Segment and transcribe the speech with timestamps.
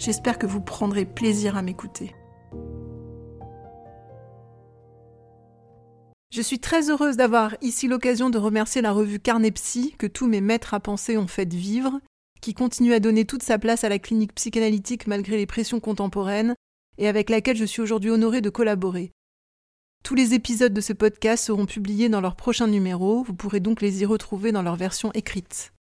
[0.00, 2.14] J'espère que vous prendrez plaisir à m'écouter.
[6.30, 10.40] Je suis très heureuse d'avoir ici l'occasion de remercier la revue Carnepsy que tous mes
[10.40, 12.00] maîtres à penser ont fait vivre,
[12.40, 16.54] qui continue à donner toute sa place à la clinique psychanalytique malgré les pressions contemporaines,
[16.96, 19.12] et avec laquelle je suis aujourd'hui honorée de collaborer.
[20.02, 23.82] Tous les épisodes de ce podcast seront publiés dans leur prochain numéro, vous pourrez donc
[23.82, 25.74] les y retrouver dans leur version écrite.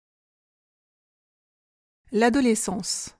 [2.10, 3.17] L'adolescence.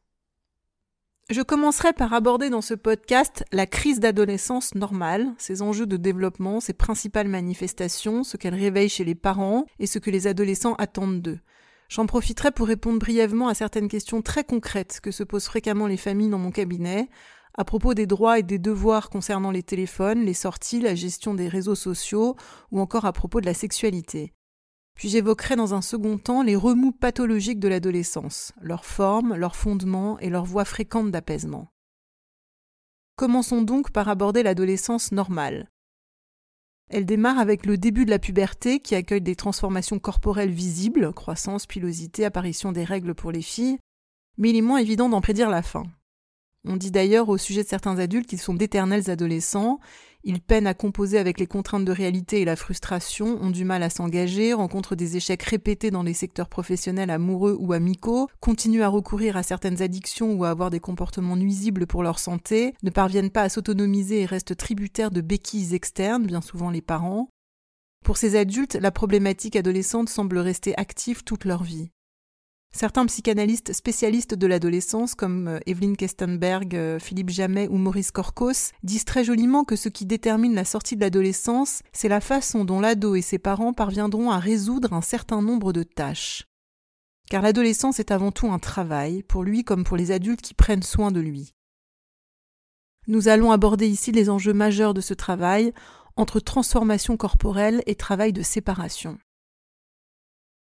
[1.31, 6.59] Je commencerai par aborder dans ce podcast la crise d'adolescence normale, ses enjeux de développement,
[6.59, 11.21] ses principales manifestations, ce qu'elle réveille chez les parents et ce que les adolescents attendent
[11.21, 11.39] d'eux.
[11.91, 15.99] J'en profiterai pour répondre brièvement à certaines questions très concrètes que se posent fréquemment les
[15.99, 17.11] familles dans mon cabinet,
[17.53, 21.49] à propos des droits et des devoirs concernant les téléphones, les sorties, la gestion des
[21.49, 22.37] réseaux sociaux
[22.71, 24.33] ou encore à propos de la sexualité.
[24.98, 30.19] Puis j'évoquerai dans un second temps les remous pathologiques de l'adolescence, leur forme, leur fondement
[30.19, 31.69] et leur voie fréquente d'apaisement.
[33.14, 35.70] Commençons donc par aborder l'adolescence normale.
[36.91, 41.66] Elle démarre avec le début de la puberté qui accueille des transformations corporelles visibles, croissance,
[41.66, 43.78] pilosité, apparition des règles pour les filles,
[44.36, 45.84] mais il est moins évident d'en prédire la fin.
[46.67, 49.79] On dit d'ailleurs au sujet de certains adultes qu'ils sont d'éternels adolescents,
[50.25, 53.83] ils peinent à composer avec les contraintes de réalité et la frustration, ont du mal
[53.83, 58.89] à s'engager, rencontrent des échecs répétés dans les secteurs professionnels amoureux ou amicaux, continuent à
[58.89, 63.31] recourir à certaines addictions ou à avoir des comportements nuisibles pour leur santé, ne parviennent
[63.31, 67.29] pas à s'autonomiser et restent tributaires de béquilles externes, bien souvent les parents.
[68.05, 71.91] Pour ces adultes, la problématique adolescente semble rester active toute leur vie.
[72.71, 78.73] Certains psychanalystes spécialistes de l'adolescence, comme euh, Evelyn Kestenberg, euh, Philippe Jamet ou Maurice Corcos,
[78.83, 82.81] disent très joliment que ce qui détermine la sortie de l'adolescence, c'est la façon dont
[82.81, 86.45] l'ado et ses parents parviendront à résoudre un certain nombre de tâches.
[87.31, 90.83] Car l'adolescence est avant tout un travail, pour lui comme pour les adultes qui prennent
[90.83, 91.55] soin de lui.
[93.07, 95.73] Nous allons aborder ici les enjeux majeurs de ce travail,
[96.17, 99.19] entre transformation corporelle et travail de séparation.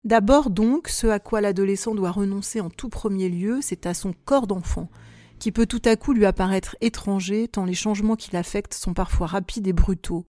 [0.04, 4.12] D'abord donc, ce à quoi l'adolescent doit renoncer en tout premier lieu, c'est à son
[4.24, 4.90] corps d'enfant,
[5.38, 9.28] qui peut tout à coup lui apparaître étranger tant les changements qui l'affectent sont parfois
[9.28, 10.26] rapides et brutaux.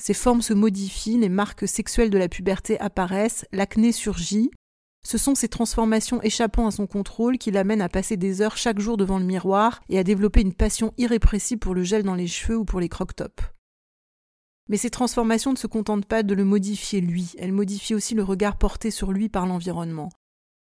[0.00, 4.50] Ses formes se modifient, les marques sexuelles de la puberté apparaissent, l'acné surgit.
[5.04, 8.78] Ce sont ces transformations échappant à son contrôle qui l'amènent à passer des heures chaque
[8.78, 12.28] jour devant le miroir et à développer une passion irrépressible pour le gel dans les
[12.28, 13.42] cheveux ou pour les croque-tops.
[14.70, 18.22] Mais ces transformations ne se contentent pas de le modifier lui, elles modifient aussi le
[18.22, 20.10] regard porté sur lui par l'environnement.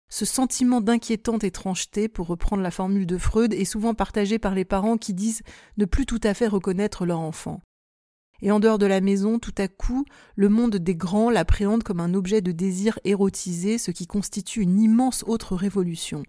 [0.09, 4.63] Ce sentiment d'inquiétante étrangeté, pour reprendre la formule de Freud, est souvent partagé par les
[4.63, 5.42] parents qui disent
[5.75, 7.59] ne plus tout à fait reconnaître leur enfant.
[8.42, 10.06] Et en dehors de la maison, tout à coup,
[10.38, 14.80] le monde des grands l'appréhende comme un objet de désir érotisé, ce qui constitue une
[14.80, 16.24] immense autre révolution.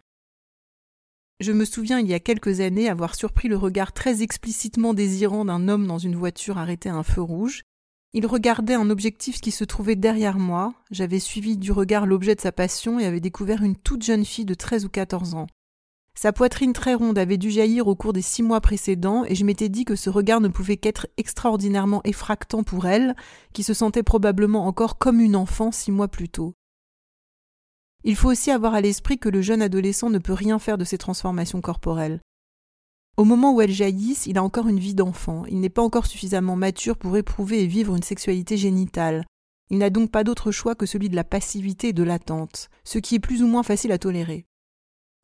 [1.38, 5.44] Je me souviens il y a quelques années avoir surpris le regard très explicitement désirant
[5.44, 7.62] d'un homme dans une voiture arrêtée à un feu rouge,
[8.14, 12.40] il regardait un objectif qui se trouvait derrière moi, j'avais suivi du regard l'objet de
[12.40, 15.46] sa passion et avais découvert une toute jeune fille de 13 ou 14 ans.
[16.14, 19.44] Sa poitrine très ronde avait dû jaillir au cours des six mois précédents, et je
[19.44, 23.14] m'étais dit que ce regard ne pouvait qu'être extraordinairement effractant pour elle,
[23.52, 26.54] qui se sentait probablement encore comme une enfant six mois plus tôt.
[28.02, 30.84] Il faut aussi avoir à l'esprit que le jeune adolescent ne peut rien faire de
[30.84, 32.20] ces transformations corporelles.
[33.18, 36.06] Au moment où elles jaillissent, il a encore une vie d'enfant, il n'est pas encore
[36.06, 39.26] suffisamment mature pour éprouver et vivre une sexualité génitale.
[39.70, 43.00] Il n'a donc pas d'autre choix que celui de la passivité et de l'attente, ce
[43.00, 44.46] qui est plus ou moins facile à tolérer.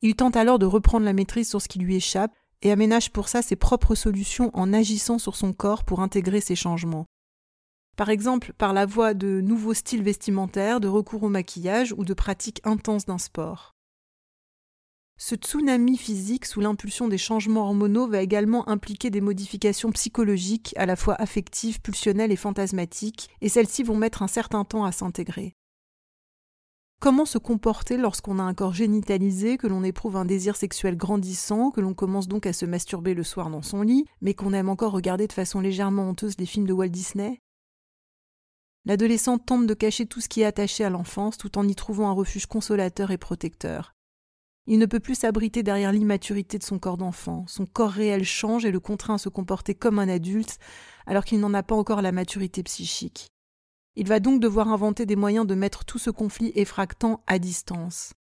[0.01, 2.33] Il tente alors de reprendre la maîtrise sur ce qui lui échappe
[2.63, 6.57] et aménage pour ça ses propres solutions en agissant sur son corps pour intégrer ces
[6.57, 7.05] changements.
[7.95, 12.13] Par exemple, par la voie de nouveaux styles vestimentaires, de recours au maquillage ou de
[12.13, 13.74] pratiques intenses d'un sport.
[15.17, 20.85] Ce tsunami physique sous l'impulsion des changements hormonaux va également impliquer des modifications psychologiques, à
[20.85, 25.55] la fois affectives, pulsionnelles et fantasmatiques, et celles-ci vont mettre un certain temps à s'intégrer.
[26.99, 31.71] Comment se comporter lorsqu'on a un corps génitalisé, que l'on éprouve un désir sexuel grandissant,
[31.71, 34.69] que l'on commence donc à se masturber le soir dans son lit, mais qu'on aime
[34.69, 37.41] encore regarder de façon légèrement honteuse les films de Walt Disney?
[38.83, 42.09] L'adolescent tente de cacher tout ce qui est attaché à l'enfance tout en y trouvant
[42.09, 43.94] un refuge consolateur et protecteur.
[44.67, 47.45] Il ne peut plus s'abriter derrière l'immaturité de son corps d'enfant.
[47.47, 50.57] Son corps réel change et le contraint à se comporter comme un adulte,
[51.05, 53.27] alors qu'il n'en a pas encore la maturité psychique.
[53.95, 58.13] Il va donc devoir inventer des moyens de mettre tout ce conflit effractant à distance.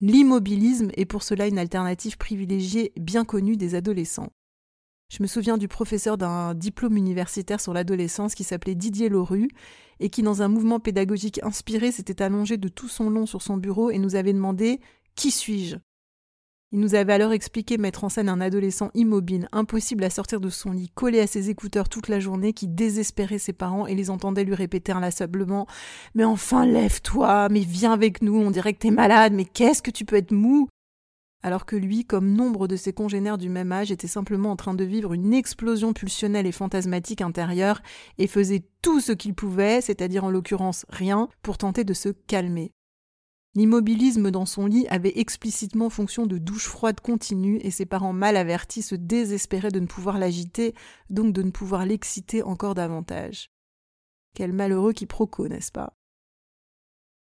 [0.00, 4.32] L'immobilisme est pour cela une alternative privilégiée bien connue des adolescents.
[5.10, 9.48] Je me souviens du professeur d'un diplôme universitaire sur l'adolescence qui s'appelait Didier Lorue
[10.00, 13.56] et qui, dans un mouvement pédagogique inspiré, s'était allongé de tout son long sur son
[13.56, 14.80] bureau et nous avait demandé
[15.18, 15.76] qui suis-je?
[16.70, 20.48] Il nous avait alors expliqué mettre en scène un adolescent immobile, impossible à sortir de
[20.48, 24.10] son lit, collé à ses écouteurs toute la journée, qui désespérait ses parents et les
[24.10, 25.66] entendait lui répéter inlassablement
[26.14, 29.90] Mais enfin, lève-toi, mais viens avec nous, on dirait que t'es malade, mais qu'est-ce que
[29.90, 30.68] tu peux être mou?
[31.42, 34.74] Alors que lui, comme nombre de ses congénères du même âge, était simplement en train
[34.74, 37.82] de vivre une explosion pulsionnelle et fantasmatique intérieure
[38.18, 42.70] et faisait tout ce qu'il pouvait, c'est-à-dire en l'occurrence rien, pour tenter de se calmer.
[43.58, 48.36] L'immobilisme dans son lit avait explicitement fonction de douche froide continue et ses parents mal
[48.36, 50.76] avertis se désespéraient de ne pouvoir l'agiter,
[51.10, 53.50] donc de ne pouvoir l'exciter encore davantage.
[54.36, 55.92] Quel malheureux quiproquo, n'est-ce pas?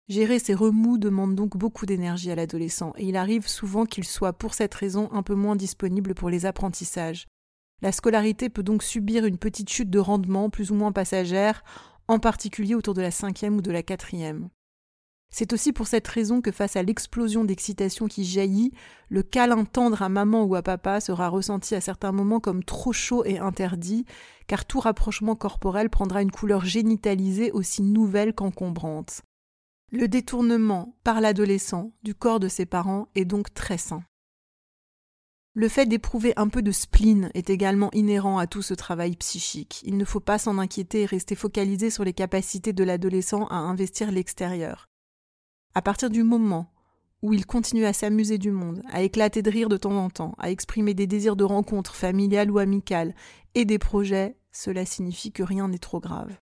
[0.07, 4.33] Gérer ces remous demande donc beaucoup d'énergie à l'adolescent, et il arrive souvent qu'il soit
[4.33, 7.27] pour cette raison un peu moins disponible pour les apprentissages.
[7.83, 11.63] La scolarité peut donc subir une petite chute de rendement plus ou moins passagère,
[12.07, 14.49] en particulier autour de la cinquième ou de la quatrième.
[15.29, 18.71] C'est aussi pour cette raison que face à l'explosion d'excitation qui jaillit,
[19.09, 22.93] le câlin tendre à maman ou à papa sera ressenti à certains moments comme trop
[22.93, 24.05] chaud et interdit,
[24.47, 29.23] car tout rapprochement corporel prendra une couleur génitalisée aussi nouvelle qu'encombrante.
[29.91, 34.03] Le détournement par l'adolescent du corps de ses parents est donc très sain.
[35.53, 39.81] Le fait d'éprouver un peu de spleen est également inhérent à tout ce travail psychique.
[39.85, 43.55] Il ne faut pas s'en inquiéter et rester focalisé sur les capacités de l'adolescent à
[43.55, 44.89] investir l'extérieur.
[45.77, 46.71] À partir du moment
[47.21, 50.33] où il continue à s'amuser du monde, à éclater de rire de temps en temps,
[50.39, 53.13] à exprimer des désirs de rencontres familiales ou amicales
[53.55, 56.37] et des projets, cela signifie que rien n'est trop grave.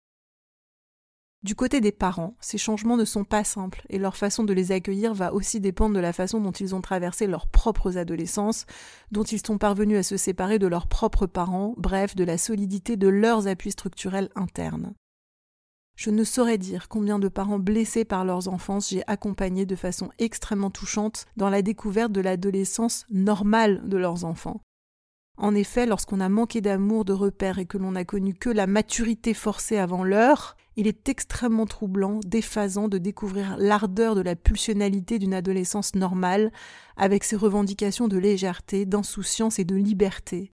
[1.43, 4.71] Du côté des parents, ces changements ne sont pas simples et leur façon de les
[4.71, 8.67] accueillir va aussi dépendre de la façon dont ils ont traversé leurs propres adolescences,
[9.13, 12.99] dont ils sont parvenus à se séparer de leurs propres parents, bref, de la solidité
[12.99, 14.93] de leurs appuis structurels internes.
[15.97, 20.11] Je ne saurais dire combien de parents blessés par leurs enfants j'ai accompagné de façon
[20.19, 24.61] extrêmement touchante dans la découverte de l'adolescence normale de leurs enfants.
[25.39, 28.67] En effet, lorsqu'on a manqué d'amour, de repères et que l'on n'a connu que la
[28.67, 35.19] maturité forcée avant l'heure, il est extrêmement troublant, déphasant de découvrir l'ardeur de la pulsionalité
[35.19, 36.53] d'une adolescence normale,
[36.97, 40.53] avec ses revendications de légèreté, d'insouciance et de liberté.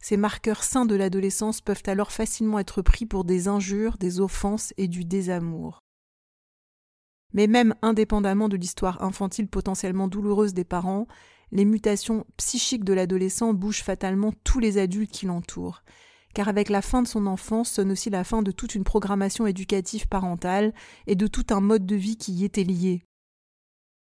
[0.00, 4.72] Ces marqueurs sains de l'adolescence peuvent alors facilement être pris pour des injures, des offenses
[4.78, 5.80] et du désamour.
[7.32, 11.06] Mais même indépendamment de l'histoire infantile potentiellement douloureuse des parents,
[11.52, 15.82] les mutations psychiques de l'adolescent bougent fatalement tous les adultes qui l'entourent,
[16.34, 19.46] car avec la fin de son enfance sonne aussi la fin de toute une programmation
[19.46, 20.72] éducative parentale
[21.06, 23.04] et de tout un mode de vie qui y était lié.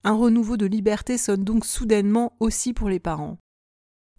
[0.03, 3.37] Un renouveau de liberté sonne donc soudainement aussi pour les parents.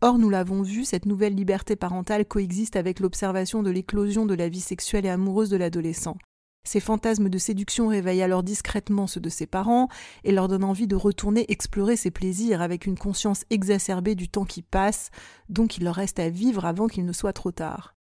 [0.07, 4.51] Or, nous l'avons vu, cette nouvelle liberté parentale coexiste avec l'observation de l'éclosion de la
[4.51, 6.19] vie sexuelle et amoureuse de l'adolescent.
[6.63, 9.89] Ces fantasmes de séduction réveillent alors discrètement ceux de ses parents
[10.23, 14.45] et leur donnent envie de retourner explorer ses plaisirs avec une conscience exacerbée du temps
[14.45, 15.11] qui passe,
[15.49, 17.95] donc il leur reste à vivre avant qu'il ne soit trop tard.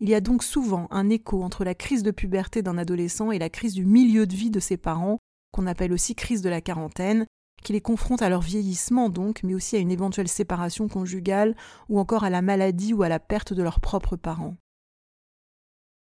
[0.00, 3.38] Il y a donc souvent un écho entre la crise de puberté d'un adolescent et
[3.38, 5.18] la crise du milieu de vie de ses parents,
[5.52, 7.26] qu'on appelle aussi crise de la quarantaine,
[7.62, 11.56] qui les confronte à leur vieillissement donc, mais aussi à une éventuelle séparation conjugale,
[11.88, 14.56] ou encore à la maladie ou à la perte de leurs propres parents.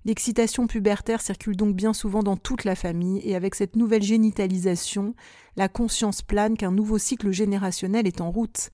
[0.05, 5.15] L'excitation pubertaire circule donc bien souvent dans toute la famille, et avec cette nouvelle génitalisation,
[5.57, 8.71] la conscience plane qu'un nouveau cycle générationnel est en route.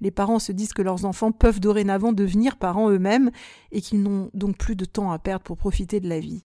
[0.00, 3.30] Les parents se disent que leurs enfants peuvent dorénavant devenir parents eux-mêmes
[3.72, 6.42] et qu'ils n'ont donc plus de temps à perdre pour profiter de la vie.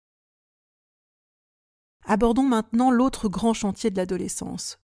[2.05, 4.82] Abordons maintenant l'autre grand chantier de l'adolescence.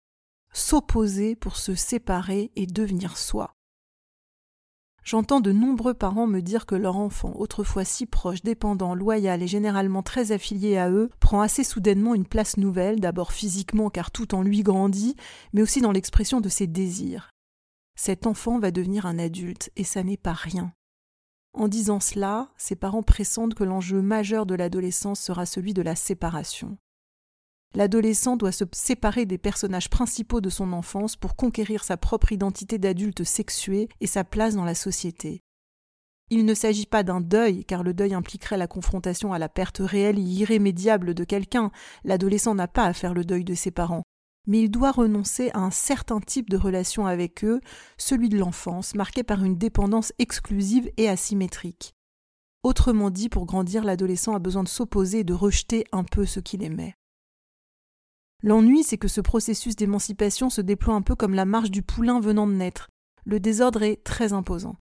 [0.55, 3.55] S'opposer pour se séparer et devenir soi.
[5.03, 9.47] J'entends de nombreux parents me dire que leur enfant, autrefois si proche, dépendant, loyal et
[9.47, 14.35] généralement très affilié à eux, prend assez soudainement une place nouvelle, d'abord physiquement car tout
[14.35, 15.15] en lui grandit,
[15.53, 17.31] mais aussi dans l'expression de ses désirs.
[17.95, 20.71] Cet enfant va devenir un adulte, et ça n'est pas rien.
[21.53, 25.95] En disant cela, ses parents pressentent que l'enjeu majeur de l'adolescence sera celui de la
[25.95, 26.77] séparation.
[27.75, 32.77] L'adolescent doit se séparer des personnages principaux de son enfance pour conquérir sa propre identité
[32.77, 35.41] d'adulte sexué et sa place dans la société.
[36.29, 39.79] Il ne s'agit pas d'un deuil, car le deuil impliquerait la confrontation à la perte
[39.79, 41.71] réelle et irrémédiable de quelqu'un.
[42.03, 44.03] L'adolescent n'a pas à faire le deuil de ses parents.
[44.47, 47.59] Mais il doit renoncer à un certain type de relation avec eux,
[47.97, 51.93] celui de l'enfance, marqué par une dépendance exclusive et asymétrique.
[52.63, 56.39] Autrement dit, pour grandir, l'adolescent a besoin de s'opposer et de rejeter un peu ce
[56.39, 56.95] qu'il aimait.
[58.45, 62.19] L'ennui, c'est que ce processus d'émancipation se déploie un peu comme la marche du poulain
[62.19, 62.89] venant de naître.
[63.23, 64.75] Le désordre est très imposant.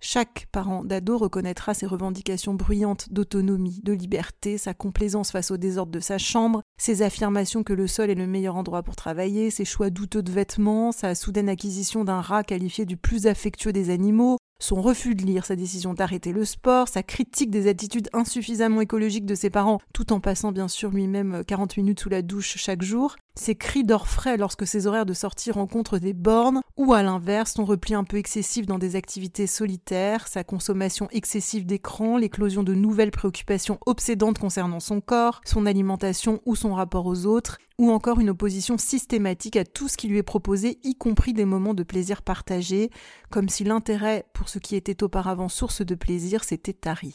[0.00, 5.92] Chaque parent d'ado reconnaîtra ses revendications bruyantes d'autonomie, de liberté, sa complaisance face au désordre
[5.92, 9.66] de sa chambre, ses affirmations que le sol est le meilleur endroit pour travailler, ses
[9.66, 14.37] choix douteux de vêtements, sa soudaine acquisition d'un rat qualifié du plus affectueux des animaux,
[14.60, 19.26] son refus de lire, sa décision d'arrêter le sport, sa critique des attitudes insuffisamment écologiques
[19.26, 22.82] de ses parents, tout en passant bien sûr lui-même 40 minutes sous la douche chaque
[22.82, 27.52] jour, ses cris d'orfraie lorsque ses horaires de sortie rencontrent des bornes, ou à l'inverse
[27.54, 32.74] son repli un peu excessif dans des activités solitaires, sa consommation excessive d'écran, l'éclosion de
[32.74, 38.18] nouvelles préoccupations obsédantes concernant son corps, son alimentation ou son rapport aux autres, ou encore
[38.18, 41.84] une opposition systématique à tout ce qui lui est proposé, y compris des moments de
[41.84, 42.90] plaisir partagés,
[43.30, 47.14] comme si l'intérêt pour ce qui était auparavant source de plaisir s'était tari.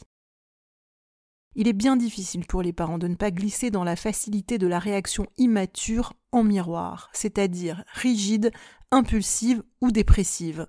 [1.56, 4.66] Il est bien difficile pour les parents de ne pas glisser dans la facilité de
[4.66, 8.50] la réaction immature en miroir, c'est-à-dire rigide,
[8.90, 10.66] impulsive ou dépressive.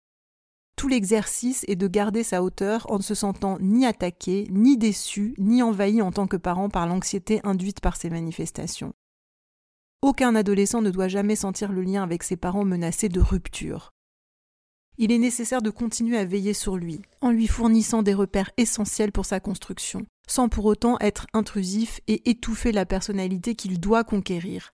[0.75, 5.33] Tout l'exercice est de garder sa hauteur en ne se sentant ni attaqué, ni déçu,
[5.37, 8.93] ni envahi en tant que parent par l'anxiété induite par ces manifestations.
[10.01, 13.94] Aucun adolescent ne doit jamais sentir le lien avec ses parents menacé de rupture.
[14.97, 19.11] Il est nécessaire de continuer à veiller sur lui, en lui fournissant des repères essentiels
[19.11, 24.71] pour sa construction, sans pour autant être intrusif et étouffer la personnalité qu'il doit conquérir.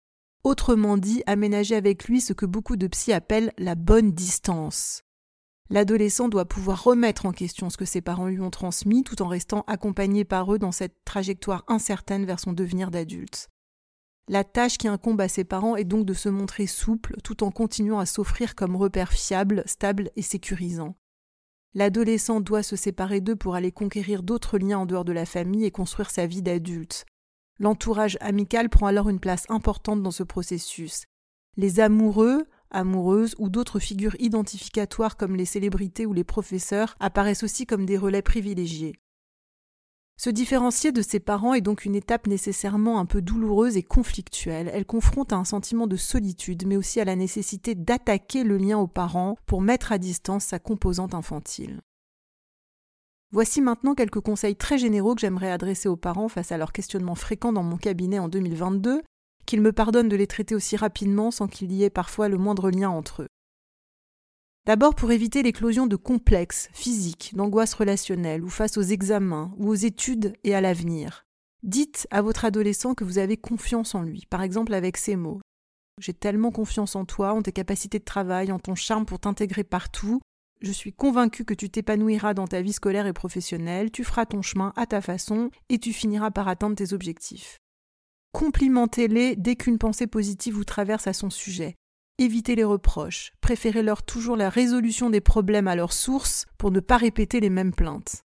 [0.46, 5.02] Autrement dit, aménager avec lui ce que beaucoup de psy appellent la bonne distance.
[5.70, 9.28] L'adolescent doit pouvoir remettre en question ce que ses parents lui ont transmis tout en
[9.28, 13.50] restant accompagné par eux dans cette trajectoire incertaine vers son devenir d'adulte.
[14.28, 17.52] La tâche qui incombe à ses parents est donc de se montrer souple tout en
[17.52, 20.96] continuant à s'offrir comme repère fiable, stable et sécurisant.
[21.76, 25.66] L'adolescent doit se séparer d'eux pour aller conquérir d'autres liens en dehors de la famille
[25.66, 27.06] et construire sa vie d'adulte.
[27.60, 31.04] L'entourage amical prend alors une place importante dans ce processus.
[31.56, 37.66] Les amoureux, amoureuses ou d'autres figures identificatoires comme les célébrités ou les professeurs apparaissent aussi
[37.66, 38.96] comme des relais privilégiés.
[40.18, 44.72] Se différencier de ses parents est donc une étape nécessairement un peu douloureuse et conflictuelle.
[44.74, 48.78] Elle confronte à un sentiment de solitude, mais aussi à la nécessité d'attaquer le lien
[48.78, 51.82] aux parents pour mettre à distance sa composante infantile.
[53.32, 57.16] Voici maintenant quelques conseils très généraux que j'aimerais adresser aux parents face à leurs questionnements
[57.16, 59.02] fréquents dans mon cabinet en 2022,
[59.46, 62.72] qu'ils me pardonnent de les traiter aussi rapidement sans qu'il y ait parfois le moindre
[62.72, 63.28] lien entre eux.
[64.66, 69.76] D'abord pour éviter l'éclosion de complexes physiques, d'angoisses relationnelles ou face aux examens ou aux
[69.76, 71.28] études et à l'avenir.
[71.62, 75.40] Dites à votre adolescent que vous avez confiance en lui, par exemple avec ces mots.
[76.02, 79.64] J'ai tellement confiance en toi, en tes capacités de travail, en ton charme pour t'intégrer
[79.64, 80.20] partout.
[80.62, 84.42] Je suis convaincu que tu t'épanouiras dans ta vie scolaire et professionnelle, tu feras ton
[84.42, 87.60] chemin à ta façon et tu finiras par atteindre tes objectifs.
[88.32, 91.76] Complimentez-les dès qu'une pensée positive vous traverse à son sujet.
[92.18, 96.96] Évitez les reproches, préférez-leur toujours la résolution des problèmes à leur source pour ne pas
[96.96, 98.24] répéter les mêmes plaintes.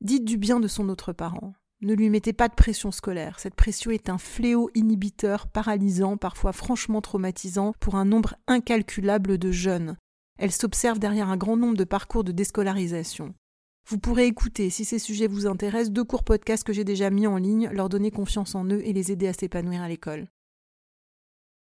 [0.00, 1.54] Dites du bien de son autre parent.
[1.80, 3.38] Ne lui mettez pas de pression scolaire.
[3.38, 9.52] Cette pression est un fléau inhibiteur, paralysant, parfois franchement traumatisant pour un nombre incalculable de
[9.52, 9.96] jeunes.
[10.36, 13.32] Elle s'observe derrière un grand nombre de parcours de déscolarisation.
[13.88, 17.28] Vous pourrez écouter, si ces sujets vous intéressent, deux courts podcasts que j'ai déjà mis
[17.28, 20.26] en ligne, leur donner confiance en eux et les aider à s'épanouir à l'école.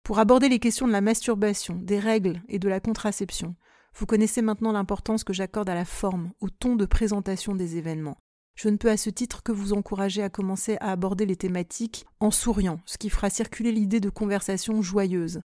[0.07, 3.57] Pour aborder les questions de la masturbation, des règles et de la contraception,
[3.97, 8.17] vous connaissez maintenant l'importance que j'accorde à la forme, au ton de présentation des événements.
[8.55, 12.07] Je ne peux à ce titre que vous encourager à commencer à aborder les thématiques
[12.21, 15.41] en souriant, ce qui fera circuler l'idée de conversation joyeuse.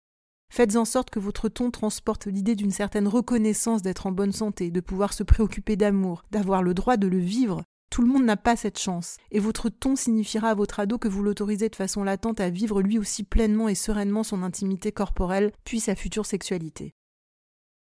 [0.54, 4.70] Faites en sorte que votre ton transporte l'idée d'une certaine reconnaissance d'être en bonne santé,
[4.70, 7.64] de pouvoir se préoccuper d'amour, d'avoir le droit de le vivre.
[7.92, 11.10] Tout le monde n'a pas cette chance, et votre ton signifiera à votre ado que
[11.10, 15.52] vous l'autorisez de façon latente à vivre lui aussi pleinement et sereinement son intimité corporelle,
[15.66, 16.94] puis sa future sexualité.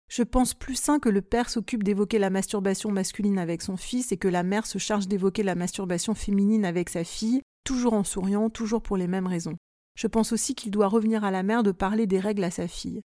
[0.07, 4.11] Je pense plus sain que le père s'occupe d'évoquer la masturbation masculine avec son fils
[4.11, 8.03] et que la mère se charge d'évoquer la masturbation féminine avec sa fille, toujours en
[8.03, 9.57] souriant, toujours pour les mêmes raisons.
[9.95, 12.67] Je pense aussi qu'il doit revenir à la mère de parler des règles à sa
[12.67, 13.01] fille.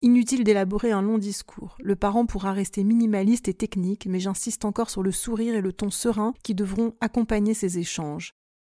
[0.00, 1.76] Inutile d'élaborer un long discours.
[1.80, 5.72] Le parent pourra rester minimaliste et technique, mais j'insiste encore sur le sourire et le
[5.72, 8.30] ton serein qui devront accompagner ces échanges.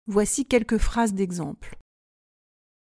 [0.09, 1.79] Voici quelques phrases d'exemple.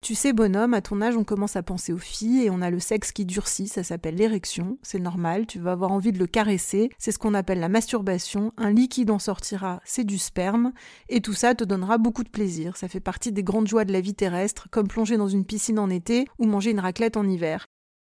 [0.02, 2.70] Tu sais, bonhomme, à ton âge, on commence à penser aux filles et on a
[2.70, 6.28] le sexe qui durcit, ça s'appelle l'érection, c'est normal, tu vas avoir envie de le
[6.28, 10.74] caresser, c'est ce qu'on appelle la masturbation, un liquide en sortira, c'est du sperme,
[11.08, 13.94] et tout ça te donnera beaucoup de plaisir, ça fait partie des grandes joies de
[13.94, 17.28] la vie terrestre, comme plonger dans une piscine en été ou manger une raclette en
[17.28, 17.66] hiver.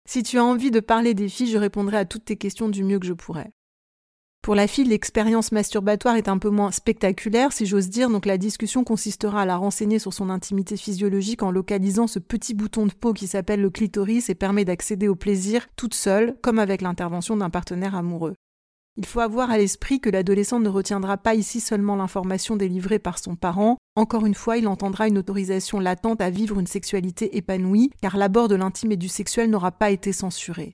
[0.06, 2.84] Si tu as envie de parler des filles, je répondrai à toutes tes questions du
[2.84, 3.52] mieux que je pourrai.
[4.42, 8.38] Pour la fille, l'expérience masturbatoire est un peu moins spectaculaire, si j'ose dire, donc la
[8.38, 12.92] discussion consistera à la renseigner sur son intimité physiologique en localisant ce petit bouton de
[12.92, 17.38] peau qui s'appelle le clitoris et permet d'accéder au plaisir toute seule, comme avec l'intervention
[17.38, 18.34] d'un partenaire amoureux.
[18.96, 23.18] Il faut avoir à l'esprit que l'adolescent ne retiendra pas ici seulement l'information délivrée par
[23.18, 27.90] son parent, encore une fois il entendra une autorisation latente à vivre une sexualité épanouie,
[28.02, 30.74] car l'abord de l'intime et du sexuel n'aura pas été censuré.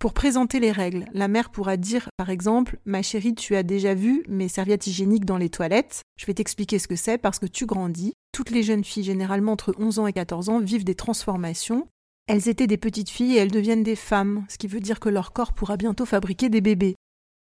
[0.00, 3.94] Pour présenter les règles, la mère pourra dire par exemple Ma chérie, tu as déjà
[3.94, 6.02] vu mes serviettes hygiéniques dans les toilettes.
[6.18, 8.14] Je vais t'expliquer ce que c'est parce que tu grandis.
[8.32, 11.86] Toutes les jeunes filles, généralement entre 11 ans et 14 ans, vivent des transformations.
[12.26, 15.10] Elles étaient des petites filles et elles deviennent des femmes, ce qui veut dire que
[15.10, 16.96] leur corps pourra bientôt fabriquer des bébés.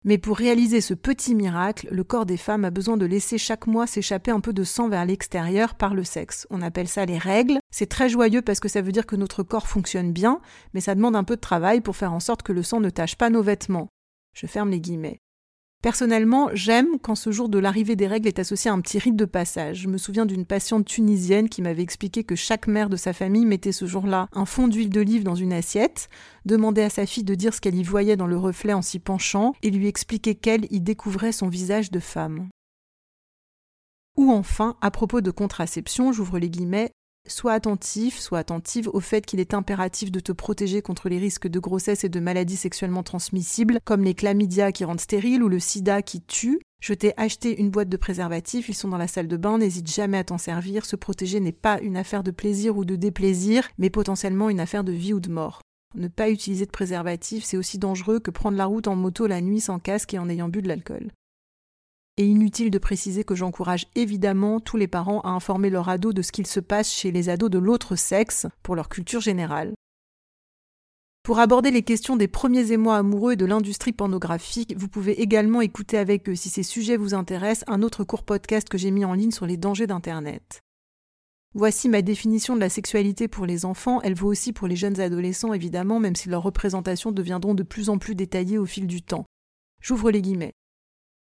[0.06, 3.68] Mais pour réaliser ce petit miracle, le corps des femmes a besoin de laisser chaque
[3.68, 6.46] mois s'échapper un peu de sang vers l'extérieur par le sexe.
[6.50, 7.60] On appelle ça les règles.
[7.72, 10.42] C'est très joyeux parce que ça veut dire que notre corps fonctionne bien,
[10.74, 12.90] mais ça demande un peu de travail pour faire en sorte que le sang ne
[12.90, 13.88] tache pas nos vêtements.
[14.34, 15.23] Je ferme les guillemets.
[15.84, 19.18] Personnellement, j'aime quand ce jour de l'arrivée des règles est associé à un petit rite
[19.18, 19.80] de passage.
[19.80, 23.46] Je me souviens d'une patiente tunisienne qui m'avait expliqué que chaque mère de sa famille
[23.46, 26.08] mettait ce jour-là un fond d'huile d'olive dans une assiette,
[26.46, 29.00] demandait à sa fille de dire ce qu'elle y voyait dans le reflet en s'y
[29.00, 32.48] penchant et lui expliquait qu'elle y découvrait son visage de femme.
[34.16, 36.92] Ou enfin, à propos de contraception, j'ouvre les guillemets,
[37.26, 41.48] Sois attentif, sois attentive au fait qu'il est impératif de te protéger contre les risques
[41.48, 45.60] de grossesse et de maladies sexuellement transmissibles, comme les chlamydia qui rendent stérile ou le
[45.60, 46.60] sida qui tue.
[46.82, 49.90] Je t'ai acheté une boîte de préservatifs, ils sont dans la salle de bain, n'hésite
[49.90, 50.86] jamais à t'en servir.
[50.86, 54.84] Se protéger n'est pas une affaire de plaisir ou de déplaisir, mais potentiellement une affaire
[54.84, 55.62] de vie ou de mort.
[55.96, 59.40] Ne pas utiliser de préservatif, c'est aussi dangereux que prendre la route en moto la
[59.40, 61.12] nuit sans casque et en ayant bu de l'alcool.
[62.18, 66.22] Et inutile de préciser que j'encourage évidemment tous les parents à informer leurs ados de
[66.22, 69.74] ce qu'il se passe chez les ados de l'autre sexe pour leur culture générale.
[71.24, 75.62] Pour aborder les questions des premiers émois amoureux et de l'industrie pornographique, vous pouvez également
[75.62, 79.06] écouter avec eux, si ces sujets vous intéressent, un autre court podcast que j'ai mis
[79.06, 80.62] en ligne sur les dangers d'Internet.
[81.56, 85.00] Voici ma définition de la sexualité pour les enfants, elle vaut aussi pour les jeunes
[85.00, 89.02] adolescents évidemment, même si leurs représentations deviendront de plus en plus détaillées au fil du
[89.02, 89.26] temps.
[89.82, 90.54] J'ouvre les guillemets.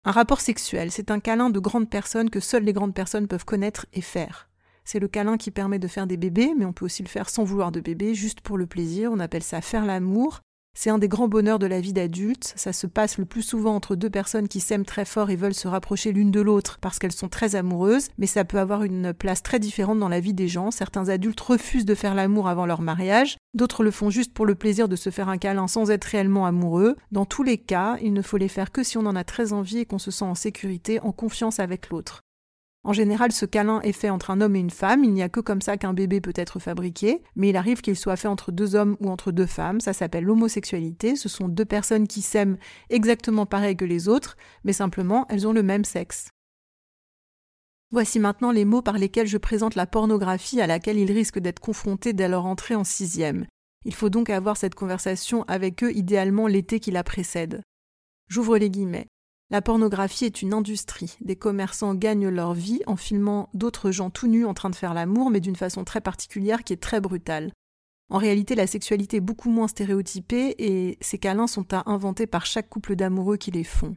[0.06, 3.46] Un rapport sexuel, c'est un câlin de grandes personnes que seules les grandes personnes peuvent
[3.46, 4.50] connaître et faire.
[4.86, 7.30] C'est le câlin qui permet de faire des bébés, mais on peut aussi le faire
[7.30, 9.12] sans vouloir de bébé, juste pour le plaisir.
[9.12, 10.40] On appelle ça faire l'amour.
[10.82, 12.54] C'est un des grands bonheurs de la vie d'adulte.
[12.56, 15.54] Ça se passe le plus souvent entre deux personnes qui s'aiment très fort et veulent
[15.54, 19.12] se rapprocher l'une de l'autre parce qu'elles sont très amoureuses, mais ça peut avoir une
[19.12, 20.72] place très différente dans la vie des gens.
[20.72, 24.56] Certains adultes refusent de faire l'amour avant leur mariage, d'autres le font juste pour le
[24.56, 26.96] plaisir de se faire un câlin sans être réellement amoureux.
[27.12, 29.52] Dans tous les cas, il ne faut les faire que si on en a très
[29.52, 32.22] envie et qu'on se sent en sécurité, en confiance avec l'autre.
[32.84, 35.28] En général, ce câlin est fait entre un homme et une femme, il n'y a
[35.28, 38.54] que comme ça qu'un bébé peut être fabriqué, mais il arrive qu'il soit fait entre
[38.54, 42.58] deux hommes ou entre deux femmes, ça s'appelle l'homosexualité, ce sont deux personnes qui s'aiment
[42.90, 46.30] exactement pareil que les autres, mais simplement elles ont le même sexe.
[47.92, 51.60] Voici maintenant les mots par lesquels je présente la pornographie à laquelle ils risquent d'être
[51.60, 53.46] confrontés dès leur entrée en sixième.
[53.84, 57.62] Il faut donc avoir cette conversation avec eux idéalement l'été qui la précède.
[58.28, 59.08] J'ouvre les guillemets.
[59.52, 61.18] La pornographie est une industrie.
[61.22, 64.94] Des commerçants gagnent leur vie en filmant d'autres gens tout nus en train de faire
[64.94, 67.52] l'amour, mais d'une façon très particulière qui est très brutale.
[68.12, 72.46] En réalité, la sexualité est beaucoup moins stéréotypée et ces câlins sont à inventer par
[72.46, 73.96] chaque couple d'amoureux qui les font.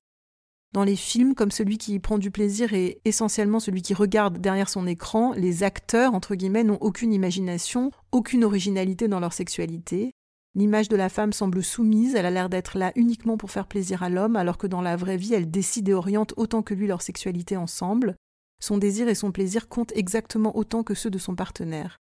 [0.72, 4.70] Dans les films, comme celui qui prend du plaisir et essentiellement celui qui regarde derrière
[4.70, 10.12] son écran, les acteurs, entre guillemets, n'ont aucune imagination, aucune originalité dans leur sexualité.
[10.54, 14.02] L'image de la femme semble soumise, elle a l'air d'être là uniquement pour faire plaisir
[14.02, 16.86] à l'homme, alors que dans la vraie vie, elle décide et oriente autant que lui
[16.86, 18.16] leur sexualité ensemble.
[18.60, 21.98] Son désir et son plaisir comptent exactement autant que ceux de son partenaire.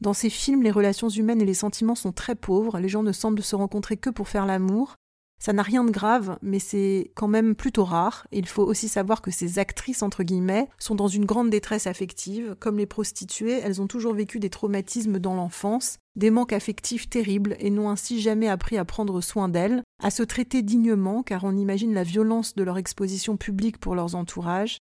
[0.00, 3.12] Dans ces films, les relations humaines et les sentiments sont très pauvres, les gens ne
[3.12, 4.96] semblent se rencontrer que pour faire l'amour,
[5.40, 8.26] ça n'a rien de grave, mais c'est quand même plutôt rare.
[8.30, 12.56] il faut aussi savoir que ces actrices, entre guillemets, sont dans une grande détresse affective.
[12.60, 17.56] Comme les prostituées, elles ont toujours vécu des traumatismes dans l'enfance, des manques affectifs terribles
[17.58, 21.56] et n'ont ainsi jamais appris à prendre soin d'elles, à se traiter dignement, car on
[21.56, 24.78] imagine la violence de leur exposition publique pour leurs entourages,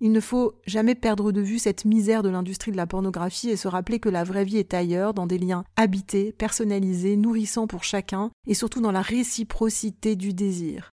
[0.00, 3.56] il ne faut jamais perdre de vue cette misère de l'industrie de la pornographie et
[3.56, 7.82] se rappeler que la vraie vie est ailleurs, dans des liens habités, personnalisés, nourrissants pour
[7.82, 10.90] chacun, et surtout dans la réciprocité du désir.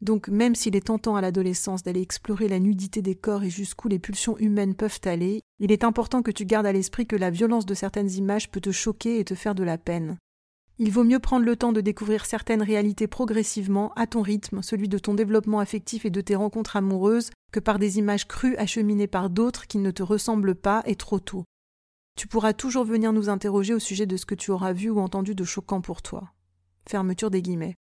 [0.00, 3.88] Donc même s'il est tentant à l'adolescence d'aller explorer la nudité des corps et jusqu'où
[3.88, 7.30] les pulsions humaines peuvent aller, il est important que tu gardes à l'esprit que la
[7.30, 10.16] violence de certaines images peut te choquer et te faire de la peine.
[10.78, 14.88] Il vaut mieux prendre le temps de découvrir certaines réalités progressivement, à ton rythme, celui
[14.88, 19.06] de ton développement affectif et de tes rencontres amoureuses, que par des images crues acheminées
[19.06, 21.44] par d'autres qui ne te ressemblent pas et trop tôt.
[22.16, 25.00] Tu pourras toujours venir nous interroger au sujet de ce que tu auras vu ou
[25.00, 26.32] entendu de choquant pour toi.
[26.88, 27.76] Fermeture des guillemets.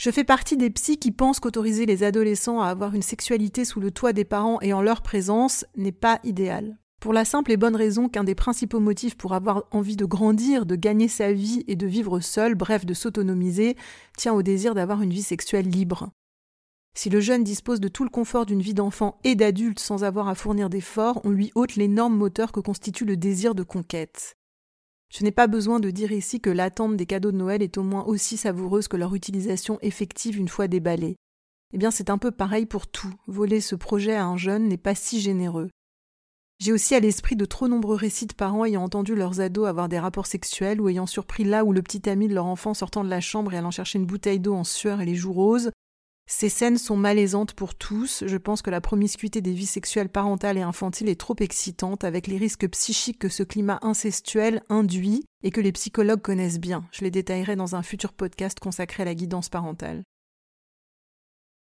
[0.00, 3.80] Je fais partie des psys qui pensent qu'autoriser les adolescents à avoir une sexualité sous
[3.80, 6.78] le toit des parents et en leur présence n'est pas idéal.
[7.02, 10.64] Pour la simple et bonne raison qu'un des principaux motifs pour avoir envie de grandir,
[10.64, 13.76] de gagner sa vie et de vivre seul, bref de s'autonomiser,
[14.16, 16.08] tient au désir d'avoir une vie sexuelle libre.
[16.96, 20.28] Si le jeune dispose de tout le confort d'une vie d'enfant et d'adulte sans avoir
[20.28, 24.38] à fournir d'efforts, on lui ôte l'énorme moteur que constitue le désir de conquête.
[25.12, 27.82] Je n'ai pas besoin de dire ici que l'attente des cadeaux de Noël est au
[27.82, 31.16] moins aussi savoureuse que leur utilisation effective une fois déballée.
[31.72, 33.12] Eh bien, c'est un peu pareil pour tout.
[33.26, 35.68] Voler ce projet à un jeune n'est pas si généreux.
[36.60, 39.88] J'ai aussi à l'esprit de trop nombreux récits de parents ayant entendu leurs ados avoir
[39.88, 43.02] des rapports sexuels ou ayant surpris là où le petit ami de leur enfant sortant
[43.02, 45.70] de la chambre et allant chercher une bouteille d'eau en sueur et les joues roses.
[46.32, 48.22] Ces scènes sont malaisantes pour tous.
[48.24, 52.28] Je pense que la promiscuité des vies sexuelles parentales et infantiles est trop excitante avec
[52.28, 56.86] les risques psychiques que ce climat incestuel induit et que les psychologues connaissent bien.
[56.92, 60.04] Je les détaillerai dans un futur podcast consacré à la guidance parentale.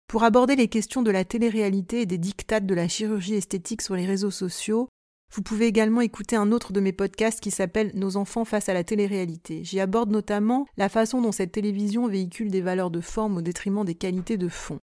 [0.10, 3.95] Pour aborder les questions de la télé-réalité et des dictates de la chirurgie esthétique sur
[3.95, 4.89] les réseaux sociaux,
[5.33, 8.73] vous pouvez également écouter un autre de mes podcasts qui s'appelle Nos enfants face à
[8.73, 9.63] la télé-réalité.
[9.63, 13.85] J'y aborde notamment la façon dont cette télévision véhicule des valeurs de forme au détriment
[13.85, 14.79] des qualités de fond.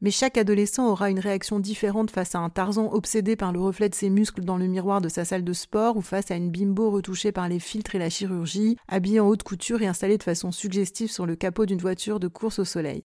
[0.00, 3.88] Mais chaque adolescent aura une réaction différente face à un Tarzan obsédé par le reflet
[3.88, 6.50] de ses muscles dans le miroir de sa salle de sport ou face à une
[6.50, 10.22] bimbo retouchée par les filtres et la chirurgie, habillée en haute couture et installée de
[10.24, 13.04] façon suggestive sur le capot d'une voiture de course au soleil.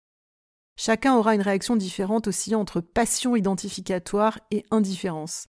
[0.77, 5.47] Chacun aura une réaction différente oscillant entre passion identificatoire et indifférence.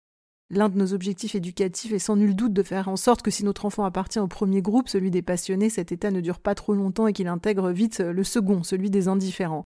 [0.53, 3.45] L'un de nos objectifs éducatifs est sans nul doute de faire en sorte que si
[3.45, 6.75] notre enfant appartient au premier groupe, celui des passionnés, cet état ne dure pas trop
[6.75, 9.65] longtemps et qu'il intègre vite le second, celui des indifférents.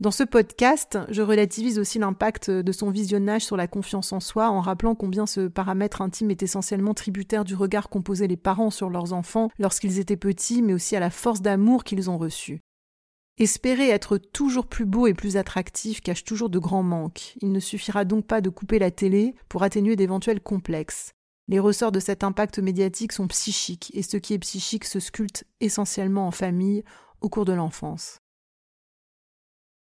[0.00, 4.50] Dans ce podcast, je relativise aussi l'impact de son visionnage sur la confiance en soi
[4.50, 8.70] en rappelant combien ce paramètre intime est essentiellement tributaire du regard qu'ont posé les parents
[8.70, 12.60] sur leurs enfants lorsqu'ils étaient petits, mais aussi à la force d'amour qu'ils ont reçue.
[13.38, 17.34] Espérer être toujours plus beau et plus attractif cache toujours de grands manques.
[17.40, 21.12] Il ne suffira donc pas de couper la télé pour atténuer d'éventuels complexes.
[21.48, 25.44] Les ressorts de cet impact médiatique sont psychiques, et ce qui est psychique se sculpte
[25.60, 26.84] essentiellement en famille
[27.20, 28.18] au cours de l'enfance.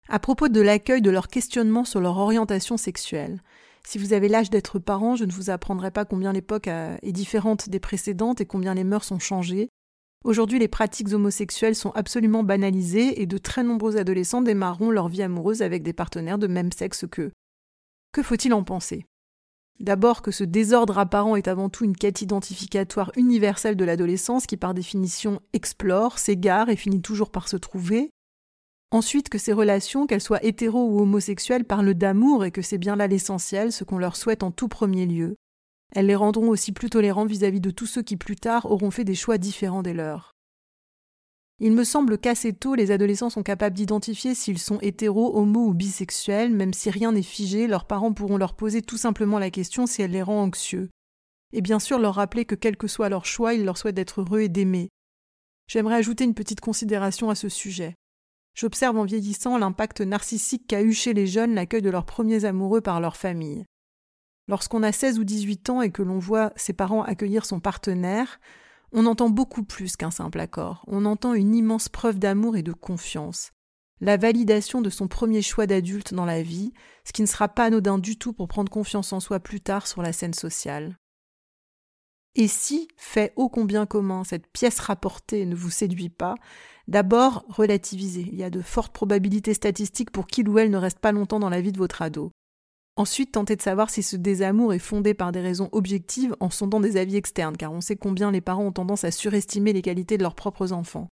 [0.07, 3.41] À propos de l'accueil de leurs questionnements sur leur orientation sexuelle,
[3.85, 7.69] si vous avez l'âge d'être parent, je ne vous apprendrai pas combien l'époque est différente
[7.69, 9.69] des précédentes et combien les mœurs ont changé,
[10.25, 15.21] Aujourd'hui, les pratiques homosexuelles sont absolument banalisées et de très nombreux adolescents démarreront leur vie
[15.21, 17.31] amoureuse avec des partenaires de même sexe qu'eux.
[18.11, 19.05] Que faut-il en penser?
[19.79, 24.57] D'abord que ce désordre apparent est avant tout une quête identificatoire universelle de l'adolescence qui
[24.57, 28.09] par définition explore, s'égare et finit toujours par se trouver.
[28.89, 32.95] Ensuite que ces relations, qu'elles soient hétéro ou homosexuelles, parlent d'amour et que c'est bien
[32.95, 35.35] là l'essentiel, ce qu'on leur souhaite en tout premier lieu.
[35.93, 39.03] Elles les rendront aussi plus tolérants vis-à-vis de tous ceux qui plus tard auront fait
[39.03, 40.35] des choix différents des leurs.
[41.59, 45.73] Il me semble qu'assez tôt, les adolescents sont capables d'identifier s'ils sont hétéros, homo ou
[45.73, 49.87] bisexuels, même si rien n'est figé, leurs parents pourront leur poser tout simplement la question
[49.87, 50.89] si elle les rend anxieux.
[51.53, 54.19] Et bien sûr leur rappeler que quel que soit leur choix, ils leur souhaitent d'être
[54.19, 54.89] heureux et d'aimer.
[55.67, 57.95] J'aimerais ajouter une petite considération à ce sujet.
[58.53, 62.81] J'observe en vieillissant l'impact narcissique qu'a eu chez les jeunes l'accueil de leurs premiers amoureux
[62.81, 63.65] par leur famille.
[64.47, 68.39] Lorsqu'on a 16 ou 18 ans et que l'on voit ses parents accueillir son partenaire,
[68.91, 70.83] on entend beaucoup plus qu'un simple accord.
[70.87, 73.51] On entend une immense preuve d'amour et de confiance.
[74.01, 76.73] La validation de son premier choix d'adulte dans la vie,
[77.05, 79.87] ce qui ne sera pas anodin du tout pour prendre confiance en soi plus tard
[79.87, 80.97] sur la scène sociale.
[82.35, 86.35] Et si, fait ô combien commun, cette pièce rapportée ne vous séduit pas,
[86.89, 88.27] d'abord relativisez.
[88.29, 91.39] Il y a de fortes probabilités statistiques pour qu'il ou elle ne reste pas longtemps
[91.39, 92.31] dans la vie de votre ado.
[92.97, 96.79] Ensuite, tentez de savoir si ce désamour est fondé par des raisons objectives en sondant
[96.79, 100.17] des avis externes, car on sait combien les parents ont tendance à surestimer les qualités
[100.17, 101.09] de leurs propres enfants.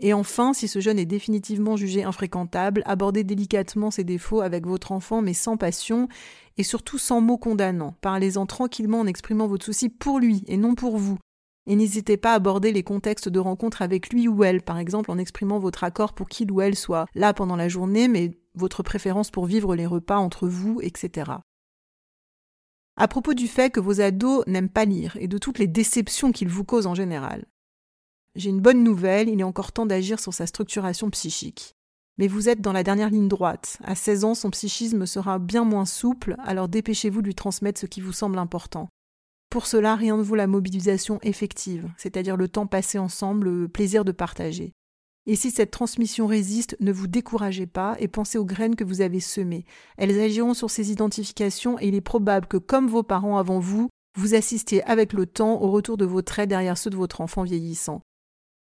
[0.00, 4.90] Et enfin, si ce jeune est définitivement jugé infréquentable, abordez délicatement ses défauts avec votre
[4.90, 6.08] enfant, mais sans passion,
[6.56, 7.94] et surtout sans mots condamnants.
[8.00, 11.18] Parlez-en tranquillement en exprimant votre souci pour lui et non pour vous.
[11.68, 15.12] Et n'hésitez pas à aborder les contextes de rencontre avec lui ou elle, par exemple
[15.12, 18.82] en exprimant votre accord pour qu'il ou elle soit là pendant la journée, mais votre
[18.82, 21.32] préférence pour vivre les repas entre vous, etc.
[22.96, 26.30] À propos du fait que vos ados n'aiment pas lire et de toutes les déceptions
[26.30, 27.44] qu'ils vous causent en général.
[28.36, 31.74] J'ai une bonne nouvelle, il est encore temps d'agir sur sa structuration psychique.
[32.18, 33.78] Mais vous êtes dans la dernière ligne droite.
[33.82, 37.86] À 16 ans, son psychisme sera bien moins souple, alors dépêchez-vous de lui transmettre ce
[37.86, 38.88] qui vous semble important.
[39.50, 44.04] Pour cela, rien ne vaut la mobilisation effective, c'est-à-dire le temps passé ensemble, le plaisir
[44.04, 44.72] de partager.
[45.26, 49.00] Et si cette transmission résiste, ne vous découragez pas et pensez aux graines que vous
[49.00, 49.64] avez semées.
[49.96, 53.88] Elles agiront sur ces identifications et il est probable que, comme vos parents avant vous,
[54.16, 57.42] vous assistiez avec le temps au retour de vos traits derrière ceux de votre enfant
[57.42, 58.02] vieillissant.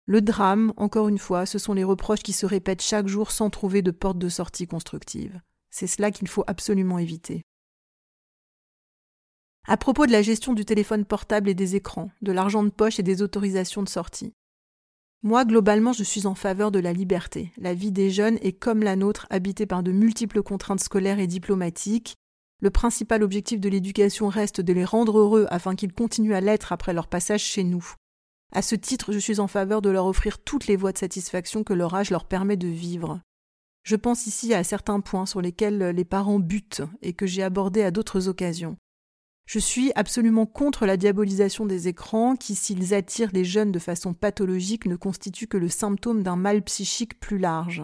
[0.08, 3.50] Le drame, encore une fois, ce sont les reproches qui se répètent chaque jour sans
[3.50, 5.42] trouver de porte de sortie constructive.
[5.72, 7.42] C'est cela qu'il faut absolument éviter.
[9.68, 13.00] À propos de la gestion du téléphone portable et des écrans, de l'argent de poche
[13.00, 14.32] et des autorisations de sortie.
[15.26, 17.52] Moi, globalement, je suis en faveur de la liberté.
[17.58, 21.26] La vie des jeunes est comme la nôtre, habitée par de multiples contraintes scolaires et
[21.26, 22.14] diplomatiques.
[22.62, 26.72] Le principal objectif de l'éducation reste de les rendre heureux afin qu'ils continuent à l'être
[26.72, 27.84] après leur passage chez nous.
[28.54, 31.64] À ce titre, je suis en faveur de leur offrir toutes les voies de satisfaction
[31.64, 33.20] que leur âge leur permet de vivre.
[33.82, 37.82] Je pense ici à certains points sur lesquels les parents butent et que j'ai abordés
[37.82, 38.78] à d'autres occasions.
[39.46, 44.14] Je suis absolument contre la diabolisation des écrans qui, s'ils attirent les jeunes de façon
[44.14, 47.84] pathologique, ne constituent que le symptôme d'un mal psychique plus large.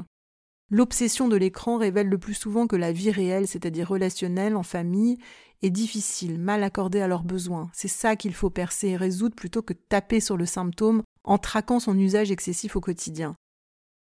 [0.71, 5.17] L'obsession de l'écran révèle le plus souvent que la vie réelle, c'est-à-dire relationnelle, en famille,
[5.61, 7.69] est difficile, mal accordée à leurs besoins.
[7.73, 11.79] C'est ça qu'il faut percer et résoudre plutôt que taper sur le symptôme en traquant
[11.79, 13.35] son usage excessif au quotidien.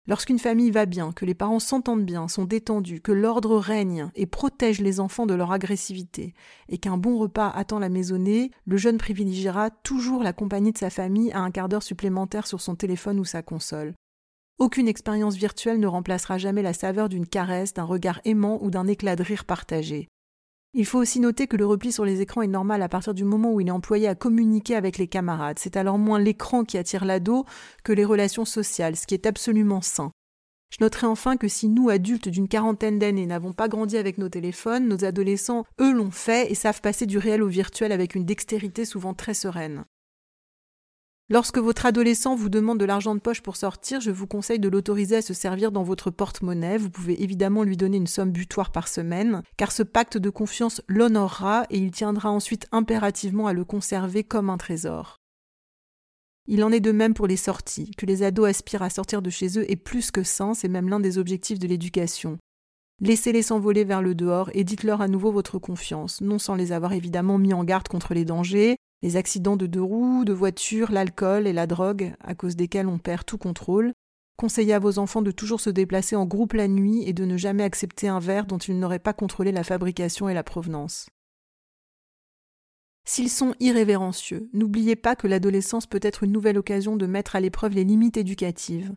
[0.08, 4.28] Lorsqu'une famille va bien, que les parents s'entendent bien, sont détendus, que l'ordre règne et
[4.28, 6.36] protège les enfants de leur agressivité,
[6.70, 10.92] et qu'un bon repas attend la maisonnée, le jeune privilégiera toujours la compagnie de sa
[10.92, 13.96] famille à un quart d'heure supplémentaire sur son téléphone ou sa console.
[14.60, 18.88] Aucune expérience virtuelle ne remplacera jamais la saveur d'une caresse, d'un regard aimant ou d'un
[18.88, 20.08] éclat de rire partagé.
[20.78, 23.24] Il faut aussi noter que le repli sur les écrans est normal à partir du
[23.24, 25.58] moment où il est employé à communiquer avec les camarades.
[25.58, 27.46] C'est alors moins l'écran qui attire l'ado
[27.86, 30.12] que les relations sociales, ce qui est absolument sain.
[30.72, 34.28] Je noterai enfin que si nous, adultes d'une quarantaine d'années, n'avons pas grandi avec nos
[34.28, 38.26] téléphones, nos adolescents, eux, l'ont fait et savent passer du réel au virtuel avec une
[38.26, 39.86] dextérité souvent très sereine.
[41.28, 44.70] Lorsque votre adolescent vous demande de l'argent de poche pour sortir, je vous conseille de
[44.70, 46.78] l'autoriser à se servir dans votre porte-monnaie.
[46.78, 50.84] Vous pouvez évidemment lui donner une somme butoir par semaine, car ce pacte de confiance
[50.88, 55.18] l'honorera et il tiendra ensuite impérativement à le conserver comme un trésor.
[56.46, 57.90] Il en est de même pour les sorties.
[57.98, 60.90] Que les ados aspirent à sortir de chez eux est plus que sain, c'est même
[60.90, 62.38] l'un des objectifs de l'éducation.
[63.02, 66.94] Laissez-les s'envoler vers le dehors et dites-leur à nouveau votre confiance, non sans les avoir
[66.94, 71.46] évidemment mis en garde contre les dangers, les accidents de deux roues, de voiture, l'alcool
[71.46, 73.94] et la drogue, à cause desquels on perd tout contrôle.
[74.36, 77.38] Conseillez à vos enfants de toujours se déplacer en groupe la nuit et de ne
[77.38, 81.06] jamais accepter un verre dont ils n'auraient pas contrôlé la fabrication et la provenance.
[83.08, 87.42] S'ils sont irrévérencieux, n'oubliez pas que l'adolescence peut être une nouvelle occasion de mettre à
[87.42, 88.92] l'épreuve les limites éducatives.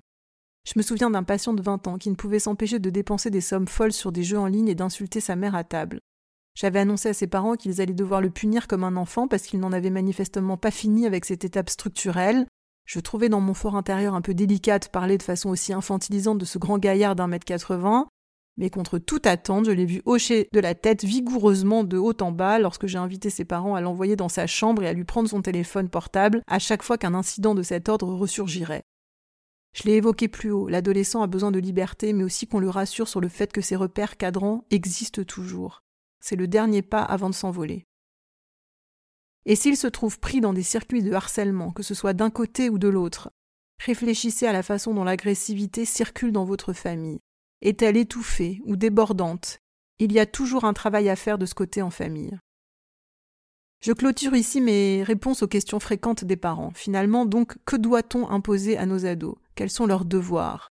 [0.65, 3.43] Je me souviens d'un patient de 20 ans qui ne pouvait s'empêcher de dépenser des
[3.43, 6.01] sommes folles sur des jeux en ligne et d'insulter sa mère à table.
[6.59, 9.61] J'avais annoncé à ses parents qu'ils allaient devoir le punir comme un enfant parce qu'il
[9.61, 12.49] n'en avait manifestement pas fini avec cette étape structurelle.
[12.85, 16.39] Je trouvais dans mon fort intérieur un peu délicat de parler de façon aussi infantilisante
[16.39, 18.09] de ce grand gaillard d'un mètre quatre-vingts,
[18.57, 22.33] mais contre toute attente, je l'ai vu hocher de la tête vigoureusement de haut en
[22.33, 25.29] bas lorsque j'ai invité ses parents à l'envoyer dans sa chambre et à lui prendre
[25.29, 28.83] son téléphone portable à chaque fois qu'un incident de cet ordre ressurgirait.
[29.75, 33.07] Je l'ai évoqué plus haut, l'adolescent a besoin de liberté, mais aussi qu'on le rassure
[33.07, 35.83] sur le fait que ses repères cadrants existent toujours.
[36.21, 37.85] C'est le dernier pas avant de s'envoler.
[39.45, 42.69] Et s'il se trouve pris dans des circuits de harcèlement, que ce soit d'un côté
[42.69, 43.31] ou de l'autre,
[43.81, 47.21] réfléchissez à la façon dont l'agressivité circule dans votre famille.
[47.63, 49.61] Est-elle étouffée ou débordante?
[49.99, 52.39] Il y a toujours un travail à faire de ce côté en famille.
[53.81, 56.73] Je clôture ici mes réponses aux questions fréquentes des parents.
[56.75, 59.37] Finalement, donc, que doit-on imposer à nos ados?
[59.55, 60.69] Quels sont leurs devoirs?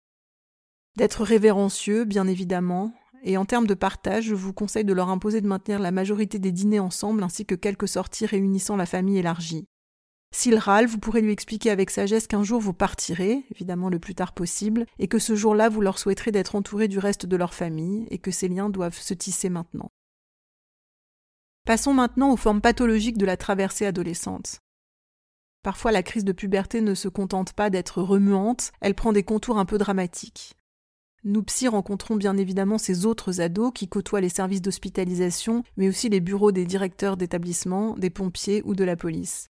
[0.97, 5.41] D'être révérencieux, bien évidemment, et en termes de partage, je vous conseille de leur imposer
[5.41, 9.65] de maintenir la majorité des dîners ensemble ainsi que quelques sorties réunissant la famille élargie.
[10.34, 14.15] S'il râle, vous pourrez lui expliquer avec sagesse qu'un jour vous partirez, évidemment le plus
[14.15, 17.53] tard possible, et que ce jour-là vous leur souhaiterez d'être entourés du reste de leur
[17.53, 19.91] famille, et que ces liens doivent se tisser maintenant.
[21.65, 24.62] Passons maintenant aux formes pathologiques de la traversée adolescente.
[25.63, 29.60] Parfois, la crise de puberté ne se contente pas d'être remuante, elle prend des contours
[29.60, 30.55] un peu dramatiques.
[31.23, 36.10] Nous psy rencontrons bien évidemment ces autres ados qui côtoient les services d'hospitalisation, mais aussi
[36.10, 39.49] les bureaux des directeurs d'établissement, des pompiers ou de la police.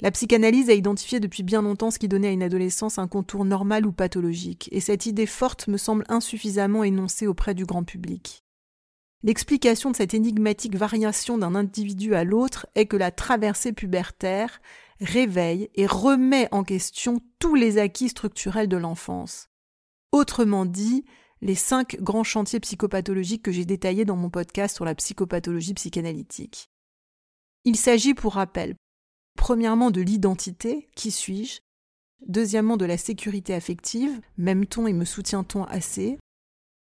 [0.00, 3.44] La psychanalyse a identifié depuis bien longtemps ce qui donnait à une adolescence un contour
[3.44, 8.44] normal ou pathologique, et cette idée forte me semble insuffisamment énoncée auprès du grand public.
[9.24, 14.60] L'explication de cette énigmatique variation d'un individu à l'autre est que la traversée pubertaire
[15.00, 19.48] réveille et remet en question tous les acquis structurels de l'enfance.
[20.14, 21.04] Autrement dit,
[21.40, 26.70] les cinq grands chantiers psychopathologiques que j'ai détaillés dans mon podcast sur la psychopathologie psychanalytique.
[27.64, 28.76] Il s'agit, pour rappel,
[29.36, 31.58] premièrement de l'identité, qui suis-je?
[32.28, 36.20] Deuxièmement de la sécurité affective, m'aime-t-on et me soutient-on assez?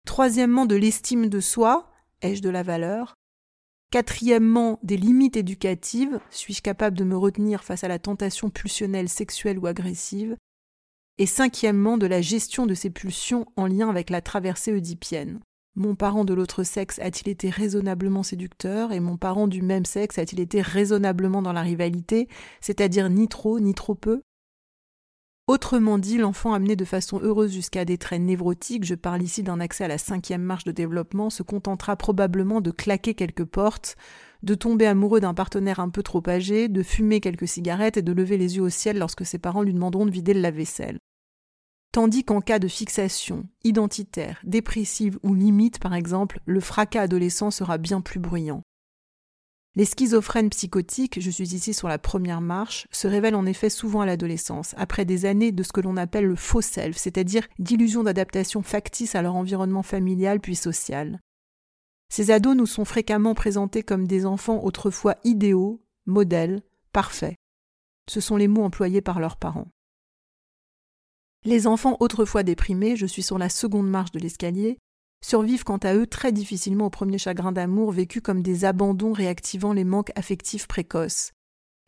[0.04, 3.14] Troisièmement de l'estime de soi, ai-je de la valeur?
[3.92, 9.60] Quatrièmement, des limites éducatives, suis-je capable de me retenir face à la tentation pulsionnelle sexuelle
[9.60, 10.36] ou agressive?
[11.18, 15.40] Et cinquièmement de la gestion de ces pulsions en lien avec la traversée oedipienne.
[15.76, 20.18] Mon parent de l'autre sexe a-t-il été raisonnablement séducteur et mon parent du même sexe
[20.18, 22.28] a-t-il été raisonnablement dans la rivalité,
[22.60, 24.22] c'est-à-dire ni trop ni trop peu?
[25.46, 29.60] Autrement dit, l'enfant amené de façon heureuse jusqu'à des traits névrotiques, je parle ici d'un
[29.60, 33.96] accès à la cinquième marche de développement, se contentera probablement de claquer quelques portes,
[34.42, 38.12] de tomber amoureux d'un partenaire un peu trop âgé, de fumer quelques cigarettes et de
[38.12, 40.98] lever les yeux au ciel lorsque ses parents lui demanderont de vider le lave-vaisselle.
[41.94, 47.78] Tandis qu'en cas de fixation, identitaire, dépressive ou limite par exemple, le fracas adolescent sera
[47.78, 48.62] bien plus bruyant.
[49.76, 54.00] Les schizophrènes psychotiques, je suis ici sur la première marche, se révèlent en effet souvent
[54.00, 58.02] à l'adolescence, après des années de ce que l'on appelle le faux self, c'est-à-dire d'illusions
[58.02, 61.20] d'adaptation factices à leur environnement familial puis social.
[62.08, 67.36] Ces ados nous sont fréquemment présentés comme des enfants autrefois idéaux, modèles, parfaits.
[68.10, 69.68] Ce sont les mots employés par leurs parents.
[71.46, 74.78] Les enfants autrefois déprimés, je suis sur la seconde marche de l'escalier,
[75.22, 79.74] survivent quant à eux très difficilement au premier chagrin d'amour vécu comme des abandons réactivant
[79.74, 81.32] les manques affectifs précoces.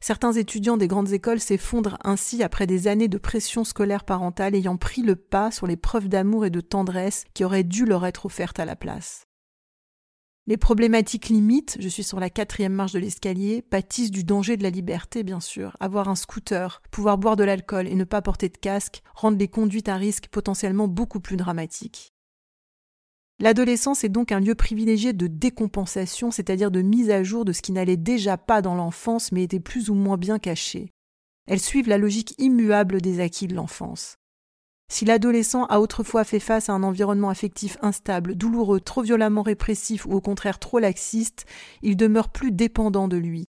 [0.03, 4.77] Certains étudiants des grandes écoles s'effondrent ainsi après des années de pression scolaire parentale ayant
[4.77, 8.27] pris le pas sur les preuves d'amour et de tendresse qui auraient dû leur être
[8.27, 9.26] offertes à la place.
[10.49, 14.63] Les problématiques limites, je suis sur la quatrième marche de l'escalier, pâtissent du danger de
[14.63, 15.77] la liberté, bien sûr.
[15.81, 19.49] Avoir un scooter, pouvoir boire de l'alcool et ne pas porter de casque rendent les
[19.49, 22.13] conduites à risque potentiellement beaucoup plus dramatiques.
[23.41, 27.61] L'adolescence est donc un lieu privilégié de décompensation, c'est-à-dire de mise à jour de ce
[27.61, 30.93] qui n'allait déjà pas dans l'enfance mais était plus ou moins bien caché.
[31.49, 34.17] Elles suivent la logique immuable des acquis de l'enfance.
[34.89, 40.07] Si l'adolescent a autrefois fait face à un environnement affectif instable, douloureux, trop violemment répressif
[40.07, 41.45] ou au contraire trop laxiste,
[41.83, 43.47] il demeure plus dépendant de lui.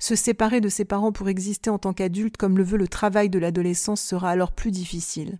[0.00, 3.28] Se séparer de ses parents pour exister en tant qu'adulte comme le veut le travail
[3.28, 5.38] de l'adolescence sera alors plus difficile.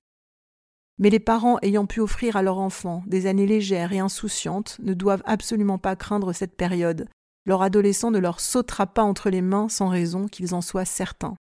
[0.99, 4.95] Mais les parents ayant pu offrir à leur enfant des années légères et insouciantes ne
[4.95, 7.09] doivent absolument pas craindre cette période.
[7.45, 11.35] Leur adolescent ne leur sautera pas entre les mains sans raison qu'ils en soient certains.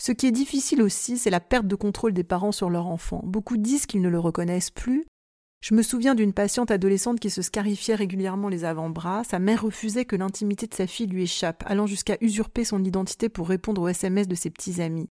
[0.00, 3.20] Ce qui est difficile aussi, c'est la perte de contrôle des parents sur leur enfant.
[3.22, 5.04] Beaucoup disent qu'ils ne le reconnaissent plus.
[5.62, 9.24] Je me souviens d'une patiente adolescente qui se scarifiait régulièrement les avant-bras.
[9.24, 13.28] Sa mère refusait que l'intimité de sa fille lui échappe, allant jusqu'à usurper son identité
[13.28, 15.10] pour répondre aux SMS de ses petits amis.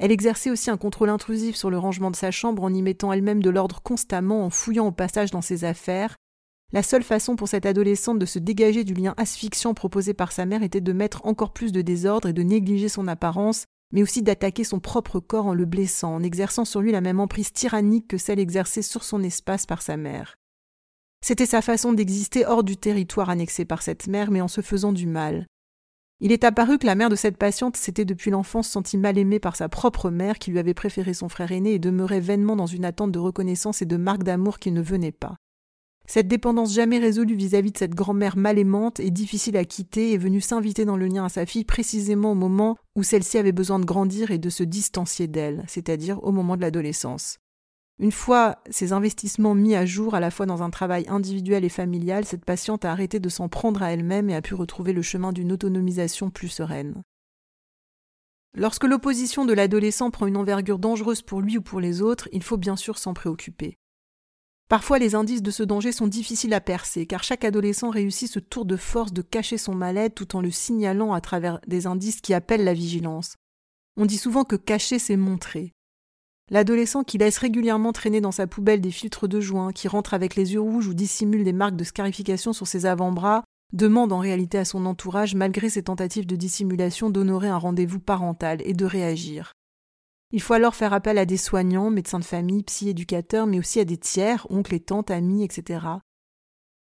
[0.00, 3.12] Elle exerçait aussi un contrôle intrusif sur le rangement de sa chambre en y mettant
[3.12, 6.16] elle-même de l'ordre constamment, en fouillant au passage dans ses affaires.
[6.72, 10.46] La seule façon pour cette adolescente de se dégager du lien asphyxiant proposé par sa
[10.46, 14.22] mère était de mettre encore plus de désordre et de négliger son apparence, mais aussi
[14.22, 18.08] d'attaquer son propre corps en le blessant, en exerçant sur lui la même emprise tyrannique
[18.08, 20.36] que celle exercée sur son espace par sa mère.
[21.24, 24.92] C'était sa façon d'exister hors du territoire annexé par cette mère, mais en se faisant
[24.92, 25.46] du mal.
[26.20, 29.38] Il est apparu que la mère de cette patiente s'était depuis l'enfance sentie mal aimée
[29.38, 32.66] par sa propre mère, qui lui avait préféré son frère aîné et demeurait vainement dans
[32.66, 35.36] une attente de reconnaissance et de marque d'amour qui ne venait pas.
[36.08, 40.18] Cette dépendance jamais résolue vis-à-vis de cette grand-mère mal aimante et difficile à quitter est
[40.18, 43.80] venue s'inviter dans le lien à sa fille précisément au moment où celle-ci avait besoin
[43.80, 47.38] de grandir et de se distancier d'elle, c'est-à-dire au moment de l'adolescence.
[47.98, 51.70] Une fois ces investissements mis à jour à la fois dans un travail individuel et
[51.70, 55.02] familial, cette patiente a arrêté de s'en prendre à elle-même et a pu retrouver le
[55.02, 57.02] chemin d'une autonomisation plus sereine.
[58.54, 62.42] Lorsque l'opposition de l'adolescent prend une envergure dangereuse pour lui ou pour les autres, il
[62.42, 63.76] faut bien sûr s'en préoccuper.
[64.68, 68.40] Parfois les indices de ce danger sont difficiles à percer, car chaque adolescent réussit ce
[68.40, 72.20] tour de force de cacher son mal-être tout en le signalant à travers des indices
[72.20, 73.36] qui appellent la vigilance.
[73.96, 75.72] On dit souvent que cacher c'est montrer.
[76.50, 80.34] L'adolescent qui laisse régulièrement traîner dans sa poubelle des filtres de joint, qui rentre avec
[80.34, 84.58] les yeux rouges ou dissimule des marques de scarification sur ses avant-bras, demande en réalité
[84.58, 89.52] à son entourage, malgré ses tentatives de dissimulation, d'honorer un rendez-vous parental et de réagir.
[90.36, 93.86] Il faut alors faire appel à des soignants, médecins de famille, psy-éducateurs, mais aussi à
[93.86, 95.86] des tiers, oncles et tantes, amis, etc.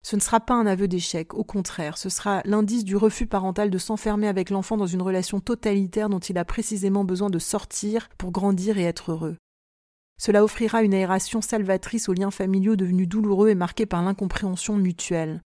[0.03, 3.68] Ce ne sera pas un aveu d'échec, au contraire, ce sera l'indice du refus parental
[3.68, 8.09] de s'enfermer avec l'enfant dans une relation totalitaire dont il a précisément besoin de sortir
[8.16, 9.36] pour grandir et être heureux.
[10.18, 15.42] Cela offrira une aération salvatrice aux liens familiaux devenus douloureux et marqués par l'incompréhension mutuelle.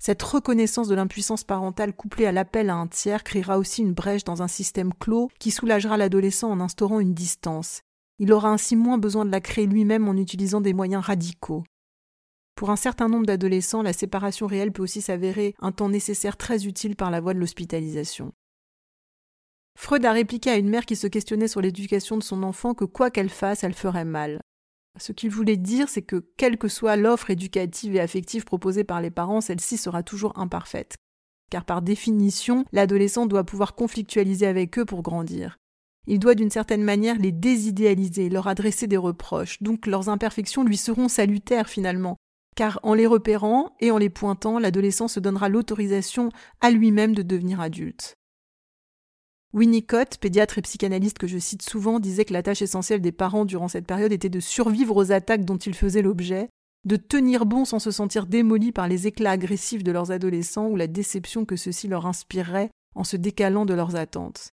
[0.00, 4.22] Cette reconnaissance de l'impuissance parentale couplée à l'appel à un tiers créera aussi une brèche
[4.22, 7.82] dans un système clos qui soulagera l'adolescent en instaurant une distance.
[8.20, 11.64] Il aura ainsi moins besoin de la créer lui-même en utilisant des moyens radicaux.
[12.54, 16.66] Pour un certain nombre d'adolescents, la séparation réelle peut aussi s'avérer un temps nécessaire très
[16.66, 18.32] utile par la voie de l'hospitalisation.
[19.76, 22.84] Freud a répliqué à une mère qui se questionnait sur l'éducation de son enfant que
[22.84, 24.40] quoi qu'elle fasse, elle ferait mal.
[24.98, 29.00] Ce qu'il voulait dire, c'est que quelle que soit l'offre éducative et affective proposée par
[29.00, 30.96] les parents, celle-ci sera toujours imparfaite.
[31.50, 35.56] Car par définition, l'adolescent doit pouvoir conflictualiser avec eux pour grandir.
[36.06, 40.76] Il doit d'une certaine manière les désidéaliser, leur adresser des reproches, donc leurs imperfections lui
[40.76, 42.16] seront salutaires finalement,
[42.56, 46.30] car en les repérant et en les pointant, l'adolescent se donnera l'autorisation
[46.60, 48.17] à lui-même de devenir adulte.
[49.54, 53.46] Winnicott, pédiatre et psychanalyste que je cite souvent, disait que la tâche essentielle des parents
[53.46, 56.50] durant cette période était de survivre aux attaques dont ils faisaient l'objet,
[56.84, 60.76] de tenir bon sans se sentir démolis par les éclats agressifs de leurs adolescents ou
[60.76, 64.52] la déception que ceux-ci leur inspireraient en se décalant de leurs attentes.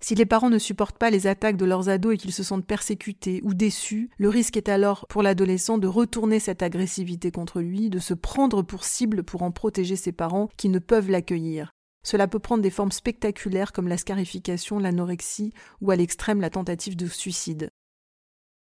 [0.00, 2.66] Si les parents ne supportent pas les attaques de leurs ados et qu'ils se sentent
[2.66, 7.88] persécutés ou déçus, le risque est alors pour l'adolescent de retourner cette agressivité contre lui,
[7.88, 11.72] de se prendre pour cible pour en protéger ses parents qui ne peuvent l'accueillir.
[12.06, 16.94] Cela peut prendre des formes spectaculaires comme la scarification, l'anorexie ou à l'extrême la tentative
[16.94, 17.68] de suicide.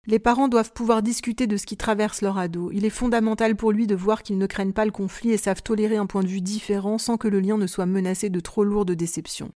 [0.08, 2.70] Les parents doivent pouvoir discuter de ce qui traverse leur ado.
[2.74, 5.64] Il est fondamental pour lui de voir qu'ils ne craignent pas le conflit et savent
[5.64, 8.66] tolérer un point de vue différent sans que le lien ne soit menacé de trop
[8.66, 9.54] lourdes déceptions.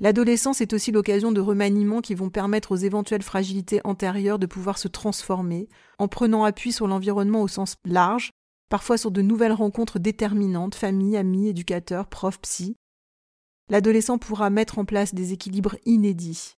[0.00, 4.78] L'adolescence est aussi l'occasion de remaniements qui vont permettre aux éventuelles fragilités antérieures de pouvoir
[4.78, 5.68] se transformer,
[6.00, 8.32] en prenant appui sur l'environnement au sens large,
[8.68, 12.76] parfois sur de nouvelles rencontres déterminantes, famille, amis, éducateurs, profs, psy.
[13.68, 16.56] L'adolescent pourra mettre en place des équilibres inédits.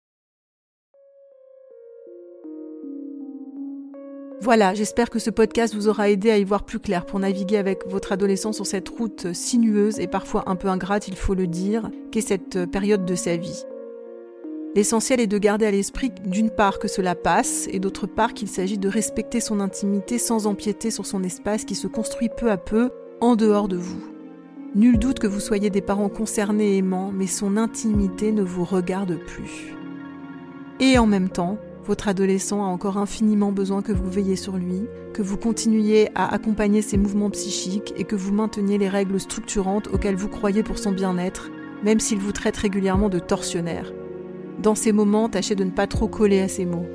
[4.41, 7.57] Voilà, j'espère que ce podcast vous aura aidé à y voir plus clair pour naviguer
[7.57, 11.49] avec votre adolescent sur cette route sinueuse et parfois un peu ingrate, il faut le
[11.49, 13.65] dire, qu'est cette période de sa vie.
[14.75, 18.49] L'essentiel est de garder à l'esprit d'une part que cela passe et d'autre part qu'il
[18.49, 22.59] s'agit de respecter son intimité sans empiéter sur son espace qui se construit peu à
[22.59, 22.91] peu
[23.21, 24.03] en dehors de vous.
[24.75, 28.64] Nul doute que vous soyez des parents concernés et aimants, mais son intimité ne vous
[28.64, 29.75] regarde plus.
[30.79, 34.87] Et en même temps, votre adolescent a encore infiniment besoin que vous veilliez sur lui,
[35.14, 39.89] que vous continuiez à accompagner ses mouvements psychiques et que vous mainteniez les règles structurantes
[39.89, 41.51] auxquelles vous croyez pour son bien-être,
[41.83, 43.91] même s'il vous traite régulièrement de tortionnaire.
[44.63, 46.87] Dans ces moments, tâchez de ne pas trop coller à ces mots.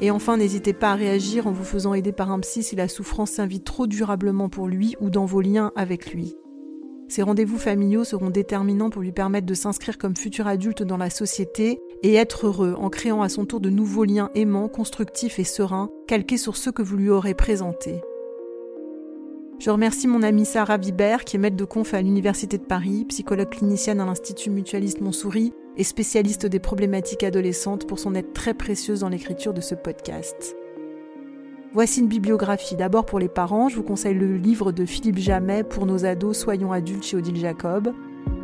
[0.00, 2.88] Et enfin, n'hésitez pas à réagir en vous faisant aider par un psy si la
[2.88, 6.34] souffrance s'invite trop durablement pour lui ou dans vos liens avec lui.
[7.08, 11.10] Ces rendez-vous familiaux seront déterminants pour lui permettre de s'inscrire comme futur adulte dans la
[11.10, 15.44] société et être heureux en créant à son tour de nouveaux liens aimants, constructifs et
[15.44, 18.00] sereins, calqués sur ceux que vous lui aurez présentés.
[19.58, 23.04] Je remercie mon amie Sarah Vibert, qui est maître de conf à l'Université de Paris,
[23.08, 28.54] psychologue clinicienne à l'Institut Mutualiste Montsouris et spécialiste des problématiques adolescentes pour son aide très
[28.54, 30.56] précieuse dans l'écriture de ce podcast.
[31.72, 32.76] Voici une bibliographie.
[32.76, 36.36] D'abord pour les parents, je vous conseille le livre de Philippe Jamet pour nos ados
[36.36, 37.92] Soyons adultes chez Odile Jacob.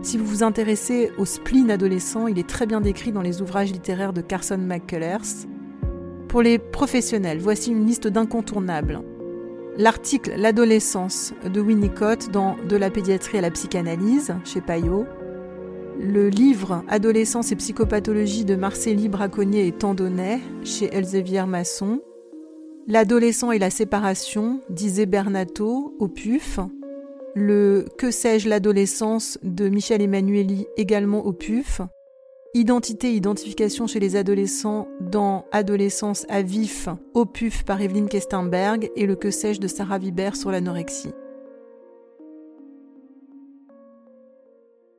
[0.03, 3.72] Si vous vous intéressez au spleen adolescent, il est très bien décrit dans les ouvrages
[3.72, 5.47] littéraires de Carson McCullers.
[6.29, 9.03] Pour les professionnels, voici une liste d'incontournables
[9.79, 15.07] l'article L'adolescence de Winnicott dans De la pédiatrie à la psychanalyse chez Payot,
[15.99, 22.01] le livre Adolescence et psychopathologie de Marcélie Braconnier et Tandonnet chez Elsevier Masson,
[22.88, 26.61] L'adolescent et la séparation disait Bernato au PUF,
[27.34, 31.80] le Que sais-je l'adolescence de Michel Emmanueli également au PUF,
[32.55, 38.88] Identité et identification chez les adolescents dans Adolescence à vif au PUF par Evelyne Kestenberg
[38.94, 41.12] et le que sais-je de Sarah Vibert sur l'anorexie.